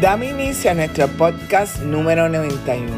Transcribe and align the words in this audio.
Dame 0.00 0.30
inicio 0.30 0.70
a 0.70 0.74
nuestro 0.74 1.08
podcast 1.08 1.82
número 1.82 2.26
91, 2.30 2.90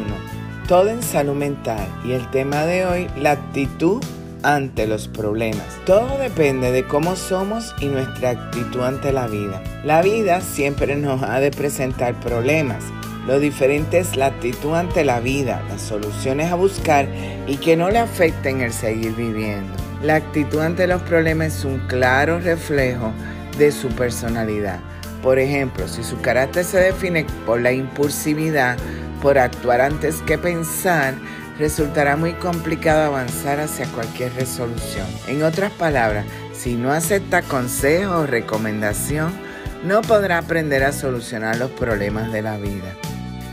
Todo 0.69 0.89
en 0.89 1.03
Salud 1.03 1.35
Mental, 1.35 1.85
y 2.05 2.13
el 2.13 2.31
tema 2.31 2.65
de 2.65 2.87
hoy, 2.87 3.09
la 3.17 3.33
actitud 3.33 4.01
ante 4.45 4.87
los 4.87 5.09
problemas. 5.09 5.67
Todo 5.85 6.17
depende 6.19 6.71
de 6.71 6.87
cómo 6.87 7.17
somos 7.17 7.75
y 7.81 7.87
nuestra 7.87 8.31
actitud 8.31 8.83
ante 8.83 9.13
la 9.13 9.27
vida. 9.27 9.61
La 9.85 10.01
vida 10.01 10.41
siempre 10.43 10.95
nos 10.95 11.25
ha 11.25 11.41
de 11.41 11.51
presentar 11.51 12.15
problemas. 12.21 12.85
Lo 13.27 13.41
diferente 13.41 13.99
es 13.99 14.15
la 14.15 14.27
actitud 14.27 14.73
ante 14.77 15.05
la 15.05 15.19
vida, 15.19 15.61
las 15.69 15.83
soluciones 15.83 16.53
a 16.53 16.55
buscar 16.55 17.09
y 17.49 17.57
que 17.57 17.77
no 17.77 17.91
le 17.91 17.99
afecten 17.99 18.61
el 18.61 18.73
seguir 18.73 19.17
viviendo. 19.17 19.75
La 20.05 20.15
actitud 20.15 20.61
ante 20.61 20.87
los 20.87 21.03
problemas 21.03 21.49
es 21.49 21.65
un 21.65 21.81
claro 21.89 22.39
reflejo 22.39 23.11
de 23.59 23.73
su 23.73 23.89
personalidad. 23.89 24.79
Por 25.23 25.39
ejemplo, 25.39 25.87
si 25.87 26.03
su 26.03 26.21
carácter 26.21 26.65
se 26.65 26.79
define 26.79 27.25
por 27.47 27.61
la 27.61 27.73
impulsividad, 27.73 28.77
por 29.23 29.39
actuar 29.39 29.81
antes 29.81 30.21
que 30.23 30.37
pensar, 30.37 31.15
resultará 31.59 32.17
muy 32.17 32.33
complicado 32.33 33.05
avanzar 33.05 33.61
hacia 33.61 33.87
cualquier 33.87 34.35
resolución. 34.35 35.07
En 35.29 35.45
otras 35.45 35.71
palabras, 35.73 36.27
si 36.53 36.75
no 36.75 36.91
acepta 36.91 37.43
consejo 37.43 38.19
o 38.19 38.27
recomendación, 38.27 39.33
no 39.85 40.03
podrá 40.03 40.39
aprender 40.39 40.83
a 40.83 40.93
solucionar 40.93 41.57
los 41.57 41.71
problemas 41.71 42.33
de 42.33 42.43
la 42.43 42.57
vida. 42.57 42.95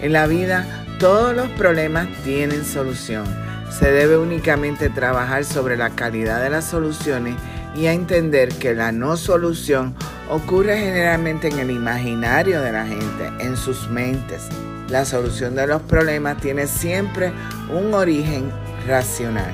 En 0.01 0.13
la 0.13 0.25
vida, 0.25 0.65
todos 0.99 1.35
los 1.35 1.49
problemas 1.51 2.07
tienen 2.23 2.65
solución. 2.65 3.25
Se 3.69 3.91
debe 3.91 4.17
únicamente 4.17 4.89
trabajar 4.89 5.45
sobre 5.45 5.77
la 5.77 5.91
calidad 5.91 6.41
de 6.41 6.49
las 6.49 6.65
soluciones 6.65 7.35
y 7.75 7.85
a 7.85 7.93
entender 7.93 8.49
que 8.49 8.73
la 8.73 8.91
no 8.91 9.17
solución 9.17 9.95
ocurre 10.29 10.77
generalmente 10.77 11.47
en 11.47 11.59
el 11.59 11.71
imaginario 11.71 12.61
de 12.61 12.71
la 12.71 12.85
gente, 12.85 13.31
en 13.39 13.57
sus 13.57 13.89
mentes. 13.89 14.47
La 14.87 15.03
solución 15.03 15.55
de 15.55 15.67
los 15.67 15.81
problemas 15.81 16.37
tiene 16.37 16.67
siempre 16.67 17.31
un 17.69 17.93
origen 17.93 18.51
racional. 18.87 19.51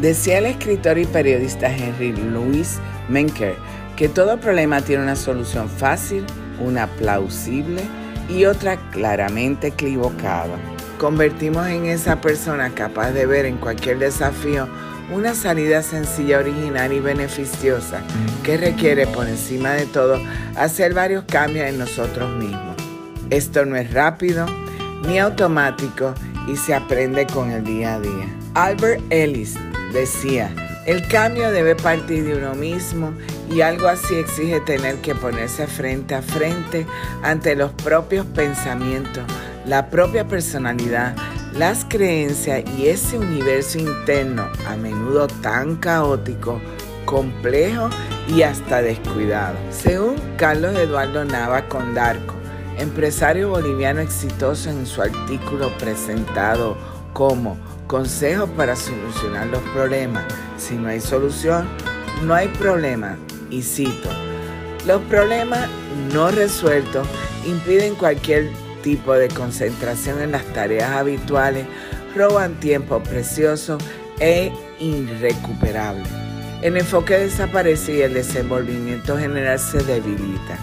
Decía 0.00 0.38
el 0.38 0.46
escritor 0.46 0.98
y 0.98 1.06
periodista 1.06 1.74
Henry 1.74 2.12
Louis 2.12 2.78
Menker 3.08 3.56
que 3.96 4.08
todo 4.08 4.38
problema 4.38 4.82
tiene 4.82 5.02
una 5.02 5.16
solución 5.16 5.68
fácil, 5.68 6.24
una 6.60 6.86
plausible 6.86 7.82
y 8.28 8.44
otra 8.44 8.76
claramente 8.90 9.68
equivocada. 9.68 10.56
Convertimos 10.98 11.66
en 11.68 11.86
esa 11.86 12.20
persona 12.20 12.70
capaz 12.70 13.12
de 13.12 13.26
ver 13.26 13.46
en 13.46 13.56
cualquier 13.56 13.98
desafío 13.98 14.68
una 15.10 15.34
salida 15.34 15.82
sencilla, 15.82 16.38
original 16.38 16.92
y 16.92 17.00
beneficiosa 17.00 18.02
que 18.42 18.56
requiere 18.56 19.06
por 19.06 19.28
encima 19.28 19.72
de 19.72 19.86
todo 19.86 20.20
hacer 20.56 20.94
varios 20.94 21.24
cambios 21.24 21.66
en 21.66 21.78
nosotros 21.78 22.30
mismos. 22.36 22.76
Esto 23.30 23.64
no 23.64 23.76
es 23.76 23.92
rápido 23.92 24.46
ni 25.06 25.18
automático 25.18 26.14
y 26.46 26.56
se 26.56 26.74
aprende 26.74 27.26
con 27.26 27.50
el 27.50 27.64
día 27.64 27.94
a 27.94 28.00
día. 28.00 28.26
Albert 28.54 29.02
Ellis 29.10 29.54
decía, 29.92 30.50
el 30.86 31.06
cambio 31.08 31.50
debe 31.50 31.74
partir 31.74 32.24
de 32.24 32.36
uno 32.36 32.54
mismo 32.54 33.12
y 33.50 33.60
algo 33.60 33.88
así 33.88 34.14
exige 34.14 34.60
tener 34.60 34.96
que 34.96 35.14
ponerse 35.14 35.66
frente 35.66 36.14
a 36.14 36.22
frente 36.22 36.86
ante 37.22 37.56
los 37.56 37.72
propios 37.72 38.26
pensamientos, 38.26 39.24
la 39.64 39.90
propia 39.90 40.26
personalidad, 40.28 41.16
las 41.58 41.86
creencias 41.88 42.64
y 42.76 42.88
ese 42.88 43.18
universo 43.18 43.78
interno, 43.78 44.46
a 44.68 44.76
menudo 44.76 45.26
tan 45.26 45.76
caótico, 45.76 46.60
complejo 47.06 47.88
y 48.28 48.42
hasta 48.42 48.82
descuidado. 48.82 49.56
Según 49.70 50.16
Carlos 50.36 50.76
Eduardo 50.76 51.24
Nava 51.24 51.66
Condarco, 51.68 52.34
empresario 52.78 53.48
boliviano 53.48 54.00
exitoso 54.00 54.68
en 54.68 54.86
su 54.86 55.00
artículo 55.00 55.70
presentado 55.78 56.76
como 57.12 57.56
Consejos 57.86 58.50
para 58.56 58.74
solucionar 58.74 59.46
los 59.46 59.62
problemas. 59.72 60.24
Si 60.58 60.74
no 60.74 60.88
hay 60.88 61.00
solución, 61.00 61.68
no 62.24 62.34
hay 62.34 62.48
problema. 62.48 63.16
Y 63.48 63.62
cito, 63.62 64.08
los 64.86 65.00
problemas 65.02 65.68
no 66.12 66.32
resueltos 66.32 67.06
impiden 67.46 67.94
cualquier 67.94 68.50
tipo 68.86 69.14
de 69.14 69.26
concentración 69.26 70.22
en 70.22 70.30
las 70.30 70.44
tareas 70.52 70.92
habituales, 70.92 71.66
roban 72.14 72.54
tiempo 72.60 73.02
precioso 73.02 73.78
e 74.20 74.52
irrecuperable. 74.78 76.04
El 76.62 76.76
enfoque 76.76 77.18
desaparece 77.18 77.96
y 77.96 78.02
el 78.02 78.14
desenvolvimiento 78.14 79.18
general 79.18 79.58
se 79.58 79.82
debilita. 79.82 80.56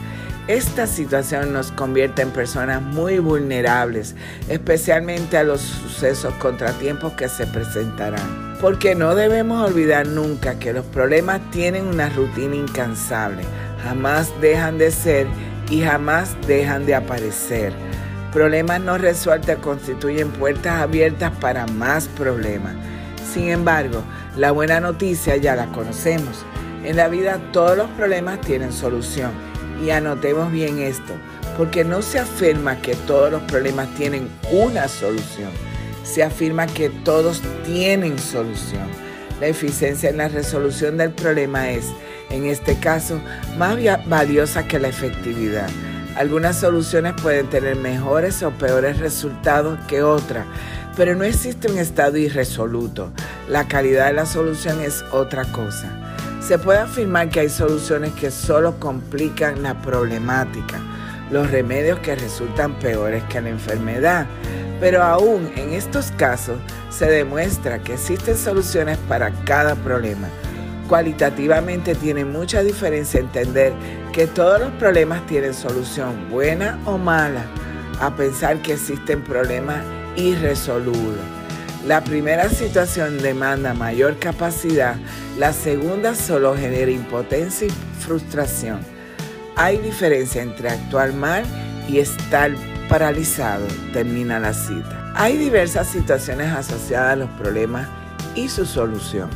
Esta 0.48 0.88
situación 0.88 1.52
nos 1.52 1.74
convierte 1.74 2.22
en 2.22 2.30
personas 2.30 2.82
muy 2.82 3.20
vulnerables, 3.20 4.16
especialmente 4.48 5.38
a 5.38 5.44
los 5.44 5.60
sucesos 5.60 6.34
contratiempos 6.36 7.12
que 7.14 7.28
se 7.28 7.46
presentarán. 7.46 8.56
Porque 8.62 8.96
no 8.96 9.16
debemos 9.16 9.70
olvidar 9.70 10.08
nunca 10.08 10.60
que 10.60 10.72
los 10.72 10.86
problemas 10.86 11.42
tienen 11.52 11.88
una 11.88 12.08
rutina 12.08 12.56
incansable, 12.56 13.44
jamás 13.84 14.32
dejan 14.40 14.78
de 14.78 14.92
ser 14.92 15.28
y 15.70 15.82
jamás 15.82 16.38
dejan 16.48 16.86
de 16.86 16.96
aparecer. 16.96 17.74
Problemas 18.34 18.82
no 18.82 18.98
resueltos 18.98 19.58
constituyen 19.58 20.32
puertas 20.32 20.82
abiertas 20.82 21.32
para 21.40 21.68
más 21.68 22.08
problemas. 22.08 22.74
Sin 23.32 23.50
embargo, 23.50 24.02
la 24.36 24.50
buena 24.52 24.80
noticia 24.80 25.38
ya 25.38 25.56
la 25.56 25.68
conocemos. 25.68 26.44
En 26.84 26.96
la 26.96 27.10
vida 27.10 27.40
todos 27.52 27.78
los 27.78 27.92
problemas 27.92 28.42
tienen 28.42 28.74
solución. 28.74 29.30
Y 29.86 29.92
anotemos 29.92 30.52
bien 30.52 30.80
esto, 30.80 31.14
porque 31.60 31.84
no 31.84 32.02
se 32.02 32.18
afirma 32.18 32.82
que 32.82 32.96
todos 32.96 33.32
los 33.32 33.44
problemas 33.44 33.88
tienen 33.96 34.28
una 34.52 34.88
solución. 34.88 35.52
Se 36.04 36.24
afirma 36.24 36.66
que 36.66 36.90
todos 36.90 37.40
tienen 37.66 38.18
solución. 38.18 38.88
La 39.40 39.48
eficiencia 39.48 40.10
en 40.10 40.18
la 40.18 40.28
resolución 40.28 40.98
del 40.98 41.12
problema 41.12 41.70
es, 41.70 41.86
en 42.32 42.46
este 42.46 42.80
caso, 42.80 43.20
más 43.60 43.78
valiosa 44.08 44.68
que 44.68 44.80
la 44.80 44.88
efectividad. 44.88 45.70
Algunas 46.16 46.60
soluciones 46.60 47.14
pueden 47.22 47.50
tener 47.50 47.76
mejores 47.76 48.44
o 48.44 48.52
peores 48.52 49.00
resultados 49.00 49.80
que 49.88 50.04
otras, 50.04 50.46
pero 50.96 51.16
no 51.16 51.24
existe 51.24 51.72
un 51.72 51.80
estado 51.80 52.18
irresoluto. 52.18 53.12
La 53.50 53.68
calidad 53.68 54.08
de 54.08 54.14
la 54.14 54.28
solución 54.28 54.80
es 54.82 55.04
otra 55.12 55.44
cosa. 55.46 55.90
Se 56.40 56.60
puede 56.60 56.80
afirmar 56.80 57.30
que 57.30 57.40
hay 57.40 57.50
soluciones 57.50 58.12
que 58.14 58.30
solo 58.30 58.80
complican 58.80 59.64
la 59.64 59.82
problemática, 59.82 60.80
los 61.32 61.50
remedios 61.50 62.00
que 62.00 62.16
resultan 62.16 62.78
peores 62.80 63.24
que 63.24 63.42
la 63.42 63.50
enfermedad. 63.50 64.28
Pero 64.80 65.02
aún 65.02 65.52
en 65.56 65.74
estos 65.74 66.12
casos 66.12 66.58
se 66.92 67.06
demuestra 67.06 67.80
que 67.80 67.94
existen 67.94 68.38
soluciones 68.38 69.00
para 69.08 69.32
cada 69.46 69.76
problema. 69.76 70.28
Cualitativamente 70.88 71.96
tiene 71.96 72.26
mucha 72.26 72.62
diferencia 72.62 73.20
entender 73.20 73.74
que 74.12 74.28
todos 74.28 74.60
los 74.60 74.72
problemas 74.74 75.26
tienen 75.28 75.54
solución, 75.54 76.30
buena 76.30 76.80
o 76.86 76.98
mala, 76.98 77.46
a 78.00 78.16
pensar 78.16 78.62
que 78.62 78.74
existen 78.74 79.24
problemas 79.24 79.82
irresolubles. 80.16 81.22
La 81.88 82.02
primera 82.02 82.50
situación 82.50 83.18
demanda 83.22 83.74
mayor 83.74 84.18
capacidad, 84.20 84.96
la 85.38 85.52
segunda 85.52 86.16
solo 86.16 86.56
genera 86.56 86.92
impotencia 86.92 87.68
y 87.68 87.72
frustración. 88.00 88.80
Hay 89.56 89.78
diferencia 89.78 90.42
entre 90.42 90.70
actuar 90.70 91.14
mal 91.14 91.44
y 91.88 92.00
estar 92.00 92.52
paralizado, 92.88 93.66
termina 93.92 94.40
la 94.40 94.54
cita. 94.54 95.12
Hay 95.16 95.38
diversas 95.38 95.88
situaciones 95.88 96.52
asociadas 96.52 97.14
a 97.14 97.16
los 97.18 97.30
problemas 97.32 97.88
y 98.36 98.50
su 98.50 98.66
solución. 98.66 99.30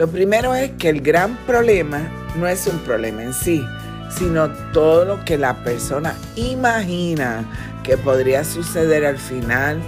Lo 0.00 0.08
primero 0.08 0.54
es 0.54 0.70
que 0.78 0.88
el 0.88 1.02
gran 1.02 1.36
problema 1.46 2.00
no 2.38 2.48
es 2.48 2.66
un 2.66 2.78
problema 2.78 3.22
en 3.22 3.34
sí, 3.34 3.62
sino 4.08 4.48
todo 4.72 5.04
lo 5.04 5.22
que 5.26 5.36
la 5.36 5.62
persona 5.62 6.14
imagina 6.36 7.44
que 7.82 7.98
podría 7.98 8.42
suceder 8.44 9.04
al 9.04 9.18
final. 9.18 9.78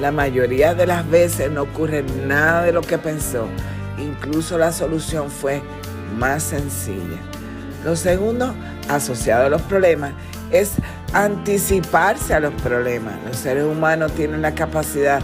La 0.00 0.12
mayoría 0.12 0.72
de 0.74 0.86
las 0.86 1.10
veces 1.10 1.50
no 1.50 1.62
ocurre 1.62 2.04
nada 2.28 2.62
de 2.62 2.70
lo 2.70 2.80
que 2.80 2.96
pensó. 2.96 3.48
Incluso 3.98 4.56
la 4.56 4.70
solución 4.70 5.32
fue 5.32 5.60
más 6.16 6.44
sencilla. 6.44 7.18
Lo 7.84 7.96
segundo, 7.96 8.54
asociado 8.88 9.46
a 9.46 9.50
los 9.50 9.62
problemas, 9.62 10.12
es 10.52 10.74
anticiparse 11.12 12.34
a 12.34 12.38
los 12.38 12.54
problemas. 12.62 13.16
Los 13.26 13.38
seres 13.38 13.64
humanos 13.64 14.12
tienen 14.12 14.42
la 14.42 14.54
capacidad 14.54 15.20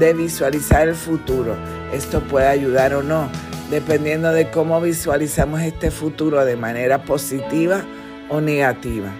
de 0.00 0.12
visualizar 0.12 0.88
el 0.88 0.96
futuro. 0.96 1.54
Esto 1.92 2.20
puede 2.20 2.48
ayudar 2.48 2.92
o 2.94 3.02
no, 3.04 3.28
dependiendo 3.70 4.30
de 4.32 4.50
cómo 4.50 4.80
visualizamos 4.80 5.62
este 5.62 5.90
futuro 5.90 6.44
de 6.44 6.56
manera 6.56 7.02
positiva 7.02 7.82
o 8.28 8.40
negativa. 8.40 9.10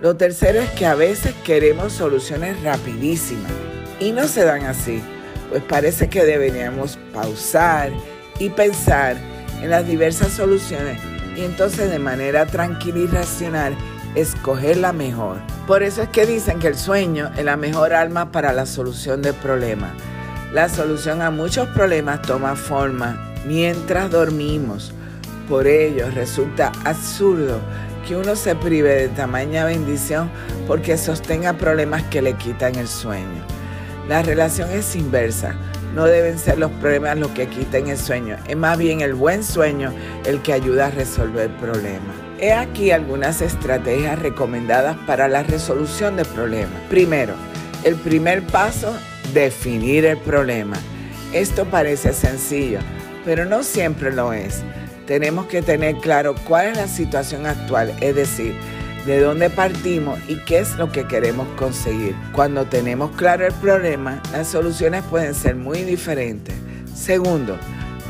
Lo 0.00 0.16
tercero 0.16 0.60
es 0.60 0.70
que 0.70 0.86
a 0.86 0.94
veces 0.94 1.34
queremos 1.44 1.92
soluciones 1.92 2.62
rapidísimas 2.62 3.50
y 4.00 4.12
no 4.12 4.28
se 4.28 4.44
dan 4.44 4.64
así, 4.64 5.02
pues 5.50 5.62
parece 5.62 6.08
que 6.08 6.24
deberíamos 6.24 6.98
pausar 7.12 7.90
y 8.38 8.50
pensar 8.50 9.16
en 9.60 9.70
las 9.70 9.86
diversas 9.86 10.32
soluciones 10.32 11.00
y 11.36 11.42
entonces 11.42 11.90
de 11.90 11.98
manera 11.98 12.46
tranquila 12.46 12.98
y 12.98 13.06
racional 13.06 13.76
escoger 14.14 14.76
la 14.76 14.92
mejor. 14.92 15.38
Por 15.66 15.82
eso 15.82 16.02
es 16.02 16.08
que 16.08 16.26
dicen 16.26 16.58
que 16.58 16.68
el 16.68 16.76
sueño 16.76 17.30
es 17.36 17.44
la 17.44 17.56
mejor 17.56 17.92
arma 17.92 18.32
para 18.32 18.52
la 18.52 18.66
solución 18.66 19.22
de 19.22 19.32
problemas. 19.32 19.92
La 20.52 20.68
solución 20.68 21.22
a 21.22 21.30
muchos 21.30 21.68
problemas 21.68 22.22
toma 22.22 22.56
forma 22.56 23.27
mientras 23.46 24.10
dormimos. 24.10 24.92
Por 25.48 25.66
ello 25.66 26.10
resulta 26.10 26.72
absurdo 26.84 27.60
que 28.06 28.16
uno 28.16 28.36
se 28.36 28.54
prive 28.54 28.94
de 28.94 29.08
tamaña 29.08 29.64
bendición 29.64 30.30
porque 30.66 30.96
sostenga 30.96 31.54
problemas 31.54 32.02
que 32.04 32.22
le 32.22 32.34
quitan 32.34 32.74
el 32.76 32.88
sueño. 32.88 33.44
La 34.08 34.22
relación 34.22 34.70
es 34.70 34.96
inversa. 34.96 35.54
No 35.94 36.06
deben 36.06 36.38
ser 36.38 36.58
los 36.58 36.70
problemas 36.72 37.18
los 37.18 37.30
que 37.32 37.48
quiten 37.48 37.88
el 37.88 37.98
sueño. 37.98 38.36
Es 38.46 38.56
más 38.56 38.78
bien 38.78 39.00
el 39.00 39.14
buen 39.14 39.42
sueño 39.42 39.92
el 40.24 40.40
que 40.42 40.52
ayuda 40.52 40.86
a 40.86 40.90
resolver 40.90 41.50
problemas. 41.56 42.14
He 42.40 42.52
aquí 42.52 42.90
algunas 42.90 43.42
estrategias 43.42 44.18
recomendadas 44.18 44.96
para 45.06 45.28
la 45.28 45.42
resolución 45.42 46.16
de 46.16 46.24
problemas. 46.24 46.80
Primero, 46.88 47.34
el 47.84 47.96
primer 47.96 48.46
paso, 48.46 48.94
definir 49.34 50.04
el 50.04 50.18
problema. 50.18 50.76
Esto 51.32 51.64
parece 51.64 52.12
sencillo, 52.12 52.78
pero 53.28 53.44
no 53.44 53.62
siempre 53.62 54.10
lo 54.10 54.32
es. 54.32 54.62
Tenemos 55.06 55.48
que 55.48 55.60
tener 55.60 55.96
claro 55.96 56.34
cuál 56.46 56.68
es 56.68 56.78
la 56.78 56.88
situación 56.88 57.44
actual, 57.44 57.94
es 58.00 58.16
decir, 58.16 58.54
de 59.04 59.20
dónde 59.20 59.50
partimos 59.50 60.18
y 60.28 60.36
qué 60.46 60.60
es 60.60 60.76
lo 60.76 60.90
que 60.90 61.06
queremos 61.06 61.46
conseguir. 61.58 62.16
Cuando 62.32 62.64
tenemos 62.64 63.10
claro 63.16 63.46
el 63.46 63.52
problema, 63.52 64.22
las 64.32 64.48
soluciones 64.48 65.04
pueden 65.10 65.34
ser 65.34 65.56
muy 65.56 65.82
diferentes. 65.82 66.54
Segundo, 66.94 67.58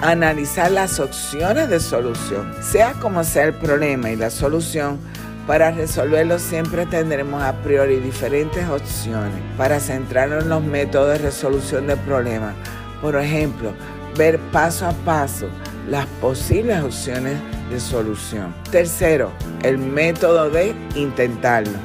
analizar 0.01 0.71
las 0.71 1.01
opciones 1.01 1.69
de 1.69 1.81
solución. 1.81 2.55
Sea 2.63 2.93
como 2.93 3.25
sea 3.25 3.47
el 3.47 3.55
problema 3.55 4.13
y 4.13 4.17
la 4.17 4.31
solución, 4.31 5.01
para 5.49 5.73
resolverlo 5.73 6.39
siempre 6.39 6.87
tendremos 6.87 7.43
a 7.43 7.55
priori 7.55 7.97
diferentes 7.97 8.69
opciones 8.69 9.43
para 9.57 9.81
centrarnos 9.81 10.45
en 10.45 10.51
los 10.51 10.63
métodos 10.63 11.15
de 11.15 11.19
resolución 11.19 11.89
de 11.89 11.97
problemas. 11.97 12.55
Por 13.03 13.17
ejemplo, 13.17 13.73
ver 14.19 14.41
paso 14.51 14.85
a 14.85 14.93
paso 15.05 15.49
las 15.89 16.05
posibles 16.21 16.83
opciones 16.83 17.39
de 17.71 17.79
solución. 17.79 18.53
Tercero, 18.71 19.31
el 19.63 19.79
método 19.79 20.51
de 20.51 20.75
intentarlo. 20.97 21.79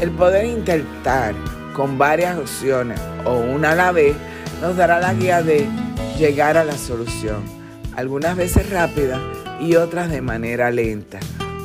El 0.00 0.10
poder 0.12 0.46
intentar 0.46 1.34
con 1.74 1.98
varias 1.98 2.38
opciones 2.38 2.98
o 3.24 3.34
una 3.34 3.72
a 3.72 3.74
la 3.74 3.92
vez 3.92 4.14
nos 4.62 4.76
dará 4.76 5.00
la 5.00 5.14
guía 5.14 5.42
de 5.42 5.66
llegar 6.16 6.56
a 6.56 6.64
la 6.64 6.78
solución, 6.78 7.42
algunas 7.96 8.36
veces 8.36 8.70
rápida 8.70 9.20
y 9.60 9.74
otras 9.74 10.10
de 10.10 10.20
manera 10.20 10.70
lenta. 10.70 11.18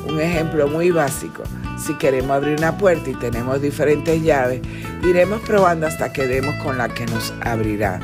Un 0.06 0.20
ejemplo 0.20 0.66
muy 0.66 0.90
básico, 0.90 1.44
si 1.78 1.94
queremos 1.94 2.32
abrir 2.32 2.58
una 2.58 2.76
puerta 2.76 3.10
y 3.10 3.14
tenemos 3.14 3.62
diferentes 3.62 4.20
llaves, 4.22 4.60
iremos 5.04 5.40
probando 5.42 5.86
hasta 5.86 6.12
que 6.12 6.26
demos 6.26 6.54
con 6.64 6.78
la 6.78 6.88
que 6.88 7.06
nos 7.06 7.32
abrirá. 7.42 8.00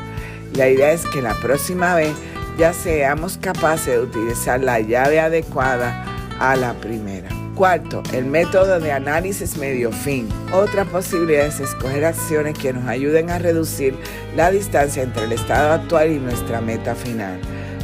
La 0.53 0.69
idea 0.69 0.91
es 0.91 1.05
que 1.05 1.21
la 1.21 1.33
próxima 1.35 1.95
vez 1.95 2.13
ya 2.57 2.73
seamos 2.73 3.37
capaces 3.37 3.87
de 3.87 3.99
utilizar 3.99 4.59
la 4.59 4.79
llave 4.79 5.19
adecuada 5.19 6.05
a 6.39 6.55
la 6.55 6.73
primera. 6.73 7.29
Cuarto, 7.55 8.03
el 8.13 8.25
método 8.25 8.79
de 8.79 8.91
análisis 8.91 9.57
medio-fin. 9.57 10.29
Otra 10.53 10.85
posibilidad 10.85 11.47
es 11.47 11.59
escoger 11.59 12.05
acciones 12.05 12.57
que 12.57 12.71
nos 12.71 12.87
ayuden 12.87 13.31
a 13.31 13.39
reducir 13.39 13.95
la 14.35 14.51
distancia 14.51 15.01
entre 15.01 15.23
el 15.23 15.31
estado 15.31 15.73
actual 15.73 16.11
y 16.11 16.19
nuestra 16.19 16.61
meta 16.61 16.93
final. 16.93 17.39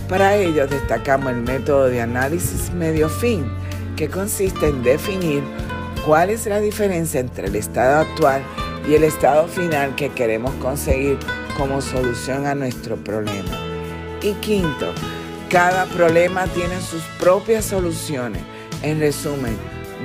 Para 0.07 0.36
ello 0.36 0.68
destacamos 0.68 1.31
el 1.31 1.42
método 1.42 1.88
de 1.88 2.01
análisis 2.01 2.71
medio-fin, 2.71 3.45
que 3.95 4.09
consiste 4.09 4.68
en 4.68 4.83
definir 4.83 5.42
cuál 6.06 6.30
es 6.30 6.45
la 6.45 6.59
diferencia 6.59 7.19
entre 7.19 7.48
el 7.48 7.56
estado 7.56 8.01
actual 8.01 8.44
y 8.88 8.94
el 8.94 9.04
estado 9.04 9.48
final 9.48 9.95
que 9.95 10.09
queremos 10.09 10.54
conseguir 10.56 11.18
como 11.58 11.82
solución 11.82 12.46
a 12.46 12.56
nuestro 12.56 12.96
problema. 12.98 13.58
Y 14.22 14.34
quinto, 14.36 14.94
cada 15.50 15.86
problema 15.86 16.46
tiene 16.48 16.80
sus 16.82 17.02
propias 17.20 17.66
soluciones. 17.66 18.42
En 18.82 19.00
resumen, 19.00 19.56